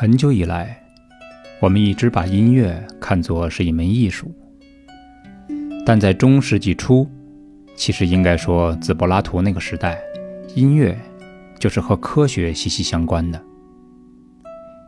[0.00, 0.82] 很久以来，
[1.60, 4.34] 我们一直把音乐看作是一门艺术，
[5.84, 7.06] 但在中世纪初，
[7.76, 10.00] 其实应该说自柏拉图那个时代，
[10.54, 10.98] 音乐
[11.58, 13.38] 就是和科学息息相关的。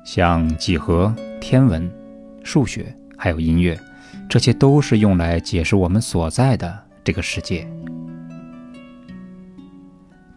[0.02, 1.92] 像几何、天文、
[2.42, 3.78] 数学，还有音乐，
[4.30, 7.68] 这些都是用来解释我们所在的这个世界。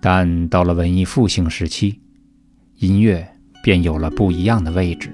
[0.01, 2.01] 但到了文艺复兴时期，
[2.79, 3.25] 音乐。
[3.65, 5.11] 便有了不一样的位置，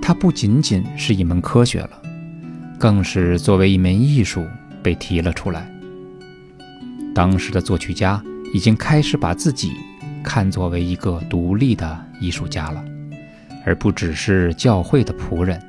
[0.00, 1.90] 它不仅仅是一门科学了，
[2.78, 4.42] 更是作为一门艺术
[4.82, 5.70] 被提了出来。
[7.14, 8.22] 当时的作曲家
[8.54, 9.72] 已经开始把自己
[10.24, 12.82] 看作为一个独立的艺术家了，
[13.66, 15.60] 而不只是教会的仆人。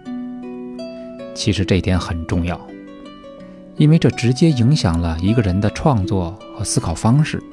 [1.36, 2.58] 其实这点很重要，
[3.76, 7.44] 因为这直接影响了一个人的创作和思考方式。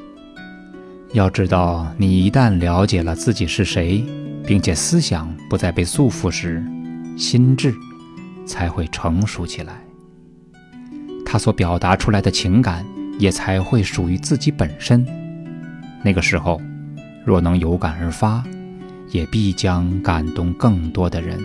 [1.12, 4.04] 要知道，你一旦了解了自己是谁。
[4.48, 6.64] 并且思想不再被束缚时，
[7.18, 7.74] 心智
[8.46, 9.74] 才会成熟起来。
[11.22, 12.82] 他所表达出来的情感
[13.18, 15.06] 也才会属于自己本身。
[16.02, 16.58] 那个时候，
[17.26, 18.42] 若能有感而发，
[19.10, 21.38] 也必将感动更多的人。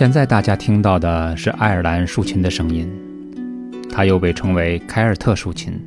[0.00, 2.90] 现在大家听到的是爱尔兰竖琴的声音，
[3.90, 5.78] 它又被称为凯尔特竖琴。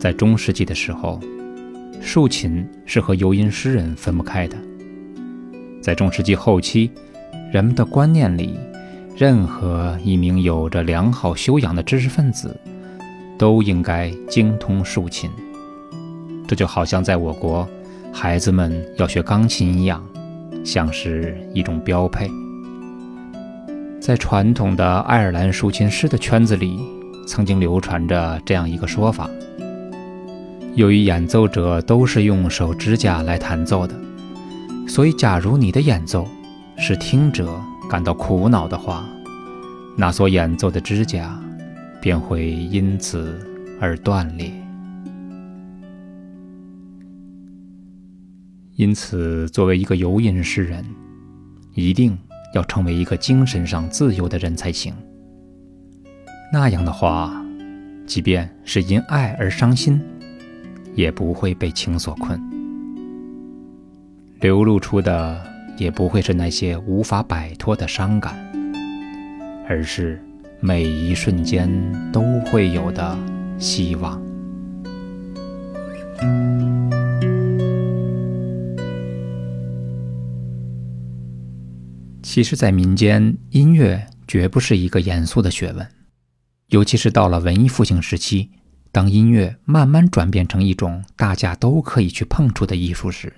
[0.00, 1.20] 在中世纪的时候，
[2.00, 4.56] 竖琴是和游吟诗人分不开的。
[5.82, 6.90] 在中世纪后期，
[7.52, 8.58] 人们的观念里，
[9.14, 12.58] 任何一名有着良好修养的知识分子
[13.36, 15.28] 都应该精通竖琴。
[16.48, 17.68] 这就好像在我国，
[18.10, 20.02] 孩子们要学钢琴一样，
[20.64, 22.26] 像是一种标配。
[24.02, 26.80] 在传统的爱尔兰竖琴师的圈子里，
[27.24, 29.30] 曾经流传着这样一个说法：
[30.74, 33.94] 由于演奏者都是用手指甲来弹奏的，
[34.88, 36.26] 所以假如你的演奏
[36.76, 37.48] 使听者
[37.88, 39.08] 感到苦恼的话，
[39.96, 41.40] 那所演奏的指甲
[42.00, 43.38] 便会因此
[43.80, 44.50] 而断裂。
[48.74, 50.84] 因此，作为一个游吟诗人，
[51.74, 52.18] 一定。
[52.52, 54.94] 要成为一个精神上自由的人才行。
[56.52, 57.42] 那样的话，
[58.06, 60.00] 即便是因爱而伤心，
[60.94, 62.38] 也不会被情所困，
[64.40, 65.40] 流露出的
[65.78, 68.36] 也不会是那些无法摆脱的伤感，
[69.66, 70.22] 而是
[70.60, 71.70] 每一瞬间
[72.12, 73.16] 都会有的
[73.58, 74.20] 希望。
[82.32, 85.86] 其实，在民间，音乐绝不是一个严肃的学问，
[86.68, 88.48] 尤其是到了文艺复兴时期，
[88.90, 93.34] 当音乐慢慢转变成一种大家都可以去碰触的艺术时，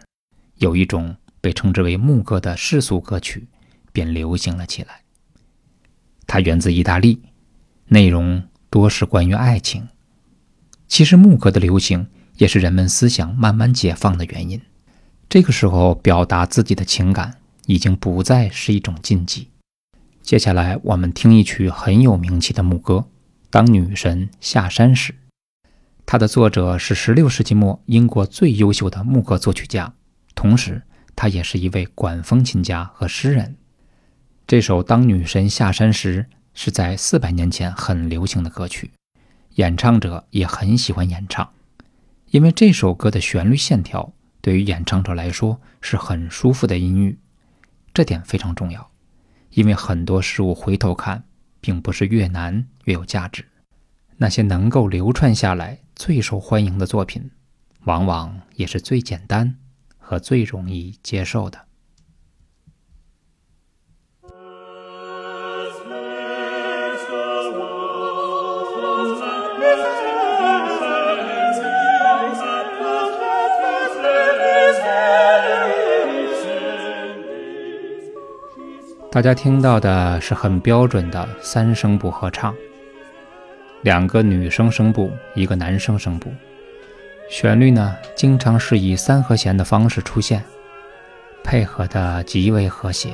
[0.59, 3.49] 有一种被称之为牧歌的世俗歌曲
[3.93, 5.01] 便流行了起来。
[6.29, 7.21] 它源自意大利，
[7.89, 9.89] 内容多是关于爱情。
[10.87, 12.07] 其实，牧歌的流行
[12.37, 14.61] 也是人们思想慢慢解放的原因。
[15.29, 17.41] 这个时候，表达自己的情感。
[17.67, 19.49] 已经不再是一种禁忌。
[20.23, 22.95] 接下来，我们听一曲很有名气的牧歌
[23.51, 25.13] 《当女神下山时》。
[26.07, 29.95] 它的作者是16世纪末英国最优秀的牧歌作曲家，
[30.35, 30.83] 同时
[31.17, 33.57] 他也是一位管风琴家和诗人。
[34.47, 38.91] 这首《当女神下山时》是在400年前很流行的歌曲，
[39.55, 41.51] 演唱者也很喜欢演唱，
[42.31, 47.19] 因为这首歌的旋律线条对于演唱者来说是很舒服的音域。
[47.95, 48.91] 这点非常重要，
[49.51, 51.23] 因为很多事物回头看，
[51.61, 53.47] 并不是越难越有价值。
[54.17, 57.31] 那些能够流传下来、最受欢迎的作品，
[57.85, 59.57] 往往也是最简单
[59.97, 61.67] 和最容易接受的。
[79.15, 82.53] 大家听到的是很标准的三声部合唱。
[83.83, 86.33] 两个女声声部一个男声声部。
[87.31, 90.43] 旋律呢经常是以三和弦的方式出现
[91.45, 93.11] 配合的极为和谐。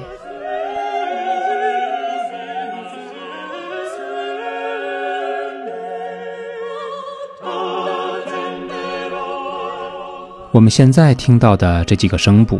[10.50, 12.58] 我们现在听到的这几个声部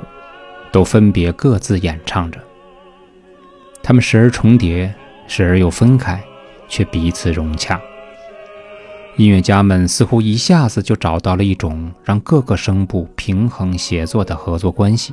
[0.71, 2.50] 都分别各自演唱着。
[3.91, 4.95] 他们时而重叠，
[5.27, 6.23] 时而又分开，
[6.69, 7.81] 却彼此融洽。
[9.17, 15.13] 音乐家们似乎一下子就找到了一种让各个声部平衡协作的合作关系。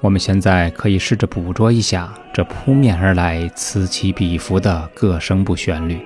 [0.00, 6.00] 我们现在可以试着捕捉一下这扑面而来、此起彼伏的各声部旋律。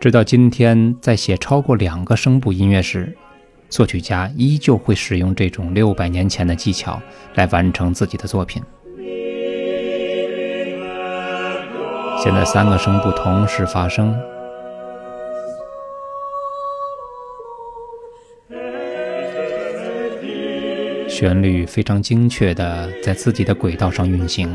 [0.00, 3.14] 直到今天，在写超过两个声部音乐时，
[3.68, 6.98] 作曲家依旧会使用这种六百年前的技巧
[7.34, 8.62] 来完成自己的作品。
[12.18, 14.18] 现在三个声部同时发声，
[21.06, 24.48] 旋律非常精确的在自己的轨道上运行。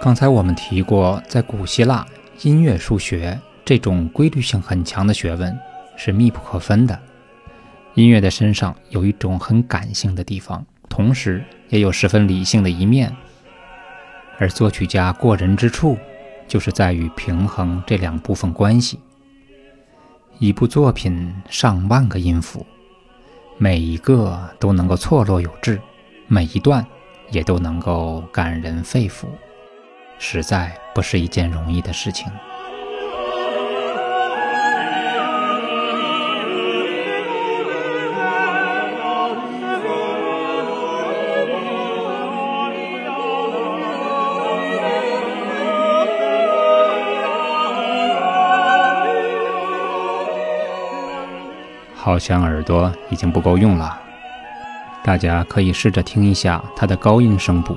[0.00, 2.06] 刚才我们提过，在古希腊，
[2.40, 5.54] 音乐数学这种规律性很强的学问
[5.94, 6.98] 是密不可分的。
[7.92, 13.14] 音乐的身上有一种很感性的地方，同时也有十分理性的一面。
[14.38, 15.98] 而作曲家过人之处，
[16.48, 18.98] 就是在于平衡这两部分关系。
[20.38, 22.64] 一部作品上万个音符，
[23.58, 25.78] 每一个都能够错落有致，
[26.26, 26.82] 每一段
[27.30, 29.26] 也都能够感人肺腑。
[30.22, 32.30] 实在不是一件容易的事情。
[51.96, 53.98] 好像耳朵已经不够用了，
[55.02, 57.76] 大家可以试着听一下它的高音声部，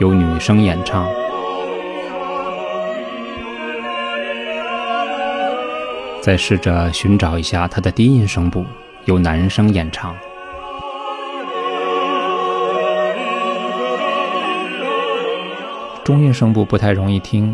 [0.00, 1.21] 由女声演唱。
[6.22, 8.64] 再试着寻找一下它的低音声部，
[9.06, 10.16] 由男声演唱。
[16.04, 17.52] 中音声部不太容易听，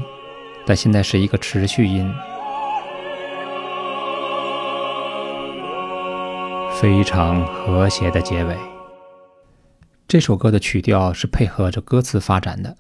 [0.67, 2.13] 但现在是一个持续音，
[6.79, 8.55] 非常和谐的结尾。
[10.07, 12.77] 这首歌的曲调是配合着歌词发展的。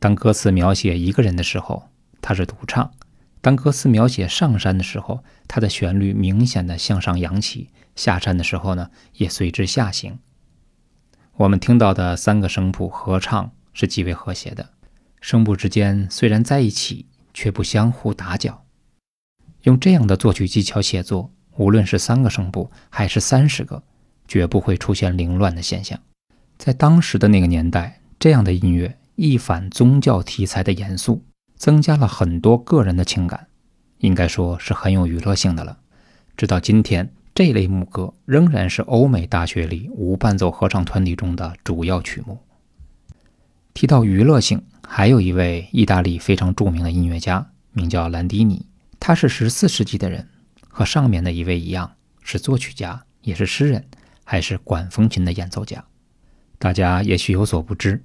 [0.00, 1.84] 当歌词描写一个人的时候，
[2.20, 2.90] 他是独唱。
[3.40, 10.18] 当歌词描写上山的时候，它的旋律明显的向上扬起；下山的时候呢，也随之下行。
[11.36, 14.70] 我们听到的三个声部合唱是极为和谐的，
[15.20, 18.64] 声部之间虽然在一起，却不相互打搅。
[19.62, 23.82] 用这样的作曲技巧写作，无论是三个声部还是三十个，
[24.26, 25.98] 绝不会出现凌乱的现象。
[26.56, 31.24] 在当时的那个年代，这样的音乐一反宗教题材的严肃。
[31.58, 33.48] 增加了很多个人的情感，
[33.98, 35.78] 应该说是很有娱乐性的了。
[36.36, 42.38] 直到今天，这类牧歌仍然是欧美大学里无伴奏合唱团体中的主要曲目。
[43.74, 48.64] 提到娱乐性，还有一位意大利非常著名的音乐家，名叫兰迪尼，
[49.00, 50.28] 他是十四世纪的人，
[50.68, 53.84] 和上面的一位一样，是作曲家，也是诗人，
[54.22, 55.84] 还是管风琴的演奏家。
[56.58, 58.02] 大家也许有所不知，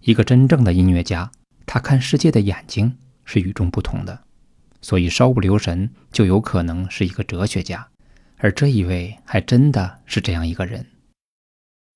[0.00, 1.30] 一个真正的音乐家。
[1.70, 2.96] 他看世界的眼睛
[3.26, 4.22] 是与众不同的，
[4.80, 7.86] 所以稍不留神就有可能是一个哲学家，
[8.38, 10.86] 而这一位还真的是这样一个人，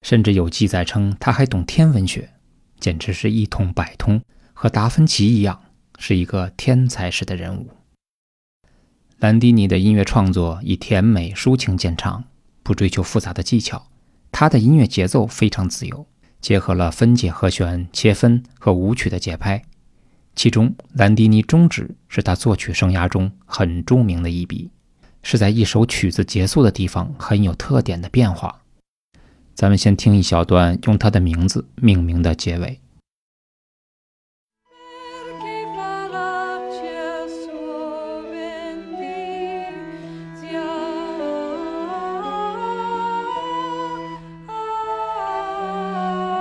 [0.02, 2.35] 甚至有记载称他还懂天文学，
[2.79, 4.21] 简直是一通百通，
[4.52, 5.59] 和达芬奇一样
[5.99, 7.71] 是一个天才式的人物。
[9.21, 12.25] 兰迪尼的音乐创作以甜美抒情见长，
[12.62, 13.88] 不追求复杂的技巧，
[14.31, 16.07] 他的音乐节奏非常自由。
[16.43, 19.63] 结合了分解和弦、切分和舞曲的节拍，
[20.35, 24.71] 其中兰迪尼终止是他作曲生涯中很著名的一笔，
[25.23, 28.61] 是在一首曲子结束的地方很有特点的变化。
[29.55, 32.82] 咱们先听一小段用他的名字命名的结尾。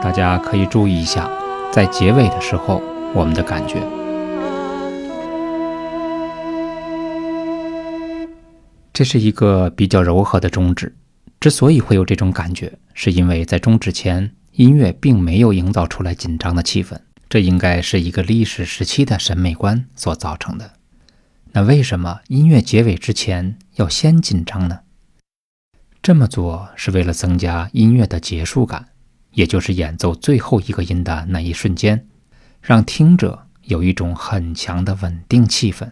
[0.01, 1.29] 大家可以注意一下，
[1.71, 2.81] 在结尾的时候，
[3.13, 3.79] 我们的感觉。
[8.91, 10.95] 这是一个比较柔和的终止。
[11.39, 16.97] 之所以会有这种感觉，是因为在终止前，音乐并没有营造出来紧张的气氛，
[17.29, 20.73] 这应该是一个历史时期的审美观所造成的。
[21.51, 24.79] 那为什么音乐结尾之前要先紧张呢？
[26.01, 28.87] 这么做是为了增加音乐的结束感，
[29.31, 32.07] 也就是演奏最后一个音的那一瞬间，
[32.61, 35.91] 让听者有一种很强的稳定气氛。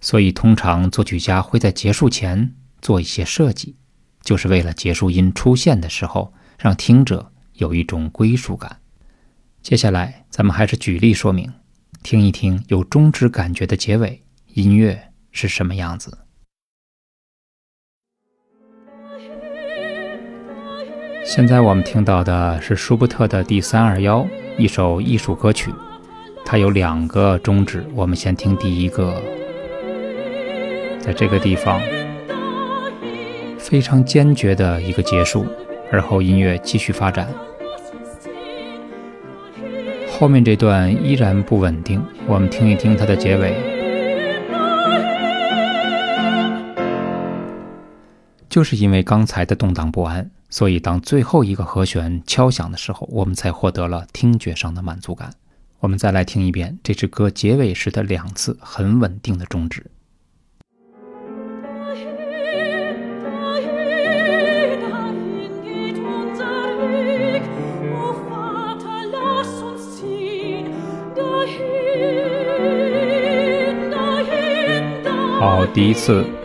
[0.00, 3.76] 所以，通常作曲家会在结束前做一些设计，
[4.22, 8.78] 就是为了结束音出现的时候，让听者有一种归属感。
[9.62, 11.52] 接下来，咱们还是举例说明，
[12.02, 14.22] 听一听有终止感觉的结尾
[14.54, 16.16] 音乐是什么样子。
[21.30, 24.26] 现在我们听到的是舒伯特的第三二幺，
[24.58, 25.72] 一首艺术歌曲，
[26.44, 27.86] 它有两个终止。
[27.94, 29.14] 我们先听第一个，
[30.98, 31.80] 在这个地方
[33.56, 35.46] 非常坚决的一个结束，
[35.92, 37.28] 而后音乐继续发展。
[40.10, 43.54] 后面这段依然不稳定，我们听一听它的结尾。
[48.48, 55.32] 就是因为刚才的动荡不安，所以当最后一个和弦敲响的时候，我们才获得了听觉上的满足感。
[55.78, 59.86] 我们再来听一遍这支歌结尾时的两次很稳定的终止。
[75.38, 76.39] 好，第一次。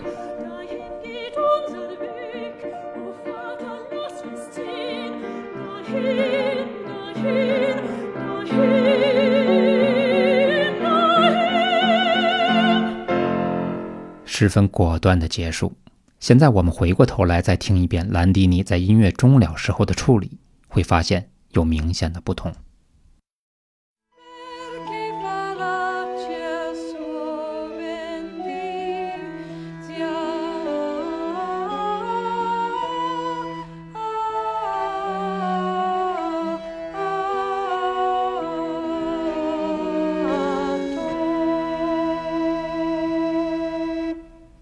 [14.37, 15.71] 十分果断的结束。
[16.19, 20.37] 现在我们回过头来再听一遍兰迪尼在音乐终了时候的处理，
[20.67, 22.53] 会发现有明显的不同。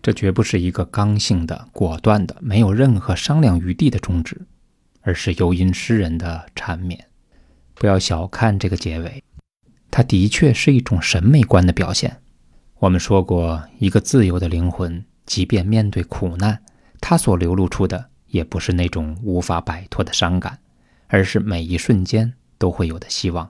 [0.04, 4.40] 这绝不是一个刚性的、果断的、没有任何商量余地的终止，
[5.00, 7.08] 而是游吟诗人的缠绵。
[7.74, 9.24] 不要小看这个结尾，
[9.90, 12.18] 它的确是一种审美观的表现。
[12.80, 16.62] 我们说过，一个自由的灵魂，即便面对苦难，
[17.00, 20.60] 它所流露出的也不是那种无法摆脱的伤感，
[21.08, 23.50] 而是每一瞬间都会有的希望。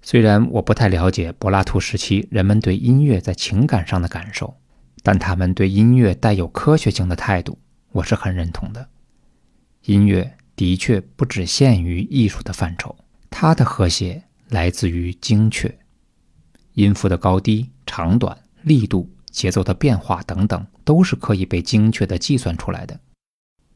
[0.00, 4.56] 虽然我不太了解柏拉图时期人们对音乐在情感上的感受。
[5.06, 7.56] 但他们对音乐带有科学性的态度，
[7.92, 8.88] 我是很认同的。
[9.84, 12.96] 音乐的确不只限于艺术的范畴，
[13.30, 15.78] 它的和谐来自于精确，
[16.72, 22.98] 音符的高低、长短、力度、节奏的变化等等，都是可以被精确的计算出来的。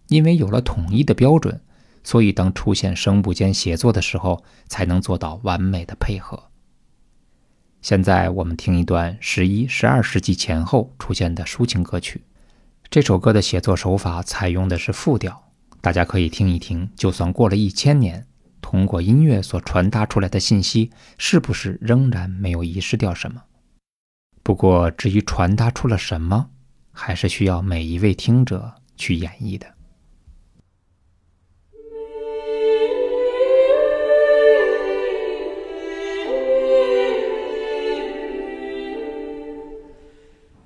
[0.08, 1.60] 因为有了统一的标准，
[2.02, 6.49] 所以当出现声部间协作的时候，才能做到完美的配合。
[7.82, 12.22] 现在我们听一段十一、十二世纪前后出现的抒情歌曲。
[12.90, 16.90] 这首歌的写作手法采用的是复调，大家可以听一听。
[16.94, 18.26] 就算过了一千年，
[18.60, 23.42] 通过音乐所传达出来的信息，是不是仍然没有遗失掉什么？
[24.42, 26.50] 不过，至于传达出了什么，
[26.92, 29.66] 还是需要每一位听者去演绎的。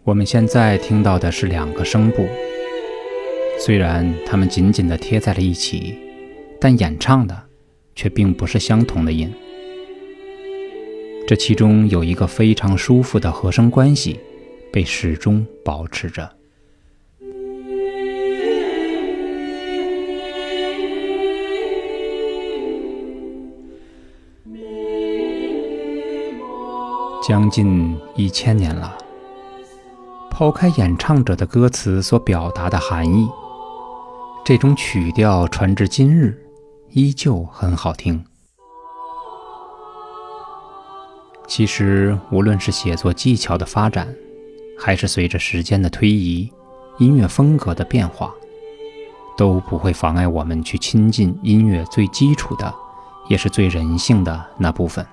[0.04, 2.28] 我们现在听到的是两个声部，
[3.58, 5.98] 虽然它们紧紧地贴在了一起，
[6.60, 7.34] 但演唱的
[7.94, 9.32] 却并不是相同的音。
[11.26, 14.20] 这其中有一个非常舒服的和声关系，
[14.70, 16.30] 被始终保持着。
[27.26, 28.98] 将近一千年了。
[30.34, 33.28] 抛开演唱者的歌词所表达的含义，
[34.44, 36.36] 这种曲调传至今日
[36.90, 38.24] 依旧很好听。
[41.46, 44.12] 其实，无论是写作技巧的发展，
[44.76, 46.52] 还是随着时间的推移，
[46.98, 48.34] 音乐风格的变化，
[49.36, 52.74] 都不会妨碍我们去亲近音乐最基础的，
[53.28, 55.06] 也是最人性的那部分。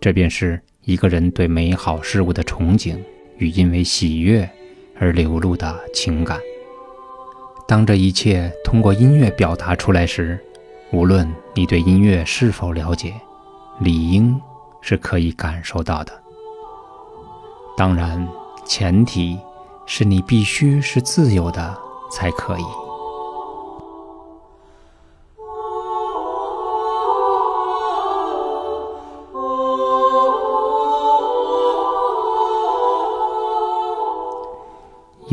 [0.00, 2.96] 这便是一个人对美好事物的憧憬。
[3.40, 4.48] 与因为喜悦
[4.98, 6.38] 而流露的情感。
[7.66, 10.38] 当这一切通过音乐表达出来时，
[10.92, 13.14] 无论你对音乐是否了解，
[13.80, 14.40] 理应
[14.80, 16.12] 是可以感受到的。
[17.76, 18.28] 当然，
[18.66, 19.38] 前提
[19.86, 21.76] 是你必须是自由的
[22.12, 22.89] 才可以。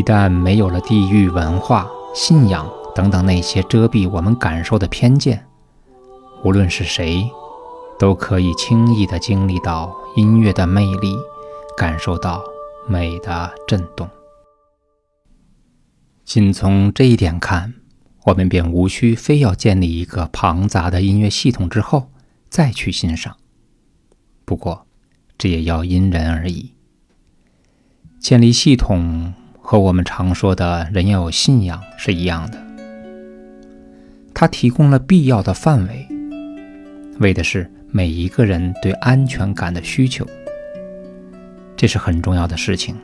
[0.09, 1.85] 但没有了地域文化、
[2.15, 5.45] 信仰等等那些遮蔽我们感受的偏见，
[6.45, 7.29] 无论是谁，
[7.99, 11.13] 都可以轻易地经历到音乐的魅力，
[11.75, 12.41] 感受到
[12.87, 14.09] 美的震动。
[16.23, 17.73] 仅从这一点看，
[18.27, 22.09] 我们便无需非要建立一个庞杂的音乐系统之后
[22.49, 23.35] 再去欣赏。
[24.45, 24.87] 不过，
[25.37, 26.71] 这也要因人而异。
[28.21, 29.33] 建立系统。
[29.69, 32.57] 和我们常说的人要有信仰是一样的，
[34.33, 36.07] 它提供了必要的范围，
[37.19, 40.25] 为的是每一个人对安全感的需求，
[41.75, 42.95] 这是很重要的事情。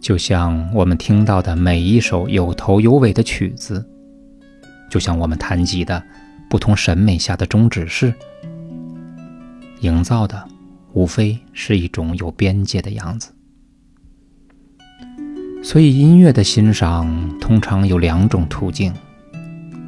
[0.00, 3.88] 就像我们听到的每一首有头有尾的曲子，
[4.90, 6.02] 就像我们谈及的
[6.50, 8.12] 不同审美下的终止式，
[9.82, 10.48] 营造的
[10.94, 13.30] 无非是一种有边界的样子。
[15.62, 18.92] 所以，音乐的欣赏通常有两种途径：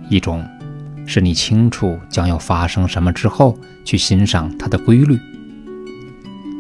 [0.09, 0.45] 一种
[1.07, 5.19] 是你清楚将要发生什么之后去欣赏它的规律，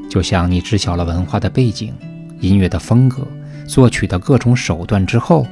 [0.08, 1.92] 就像你知晓了文化的背景、
[2.40, 3.26] 音乐的风格、
[3.66, 5.44] 作曲的各种手段之后，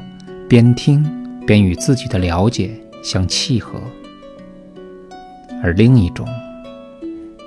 [0.48, 1.04] 边听
[1.44, 2.70] 边与自己的了解
[3.02, 3.80] 相契合；
[5.60, 6.26] 而另一种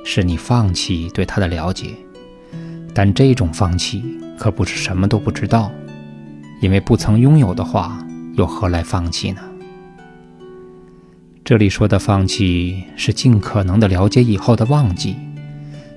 [0.04, 1.92] 是你放弃对它的了解，
[2.94, 4.04] 但这种放弃
[4.38, 5.72] 可不是什么都不知道。
[6.62, 9.42] 因为不曾拥有的话，又何来放弃呢？
[11.44, 15.16] 这里说的放弃，是尽可能的了解以后的忘记，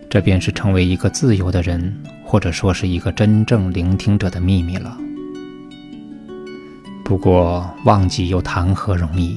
[0.09, 1.95] 这便是成为一个自由的人，
[2.25, 4.97] 或者说是一个真正聆听者的秘密了。
[7.05, 9.37] 不过，忘记又谈何容易？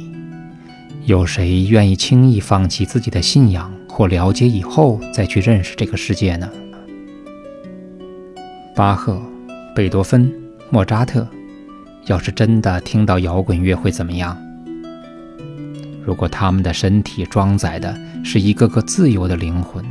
[1.06, 6.50] 有谁愿意轻易放弃自己的信仰或了解以后再去认识这个世界呢？
[8.76, 9.22] 巴赫、
[9.76, 10.45] 贝多芬。
[10.76, 11.26] 莫扎特，
[12.08, 14.38] 要是真的听到摇滚乐会怎么样？
[16.04, 19.82] 如果他们的身体装载的是一个个自由的灵魂，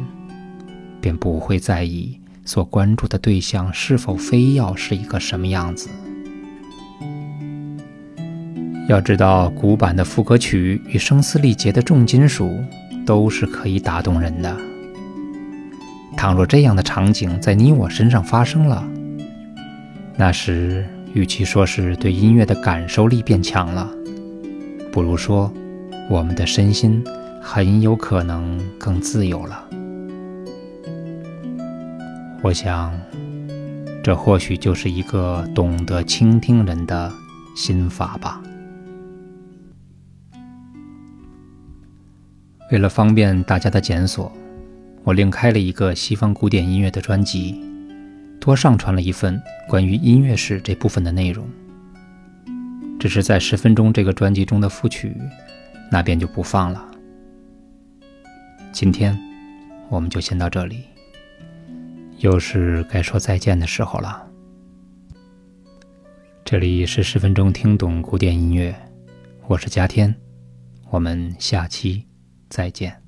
[1.00, 5.88] 便不会在意所关注的对象是否非要是一个什么样子。
[8.86, 12.62] 要知道，古板的副歌曲与声嘶力竭的重金属
[13.06, 14.54] 都是可以打动人的。
[16.14, 18.86] 倘若这样的场景在你我身上发生了，
[20.16, 23.90] 那时，与其说是对音乐的感受力变强了，
[24.92, 25.52] 不如说，
[26.08, 27.04] 我们的身心
[27.42, 29.68] 很有可能更自由了。
[32.42, 32.96] 我想，
[34.04, 37.12] 这或许就是一个懂得倾听人的
[37.56, 38.40] 心法吧。
[42.70, 44.32] 为了方便大家的检索，
[45.02, 47.73] 我另开了一个西方古典音乐的专辑。
[48.44, 51.48] 多上传了一份关于音乐史这部分的内容，
[53.00, 55.16] 只是在十分钟这个专辑中的副曲，
[55.90, 56.86] 那边就不放了。
[58.70, 59.18] 今天
[59.88, 60.84] 我们就先到这里，
[62.18, 64.22] 又是该说再见的时候了。
[66.44, 68.76] 这里是十分钟听懂古典音乐，
[69.46, 70.14] 我是嘉天，
[70.90, 72.04] 我们下期
[72.50, 73.03] 再见。